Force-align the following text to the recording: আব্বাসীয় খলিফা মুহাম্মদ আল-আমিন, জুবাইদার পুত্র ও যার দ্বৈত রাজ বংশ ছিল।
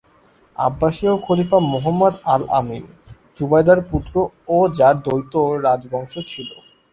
আব্বাসীয় 0.55 1.13
খলিফা 1.17 1.57
মুহাম্মদ 1.71 2.13
আল-আমিন, 2.25 2.83
জুবাইদার 3.35 3.79
পুত্র 3.89 4.13
ও 4.47 4.57
যার 4.77 4.95
দ্বৈত 5.05 5.33
রাজ 5.65 5.81
বংশ 5.91 6.13
ছিল। 6.27 6.49